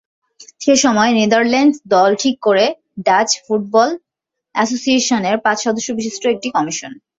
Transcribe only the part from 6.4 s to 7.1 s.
Commission.